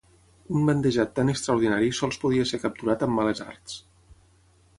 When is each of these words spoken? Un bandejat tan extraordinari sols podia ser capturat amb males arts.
Un 0.59 0.63
bandejat 0.69 1.11
tan 1.19 1.29
extraordinari 1.33 1.91
sols 1.99 2.19
podia 2.25 2.47
ser 2.53 2.61
capturat 2.65 3.07
amb 3.09 3.19
males 3.21 3.45
arts. 3.53 3.79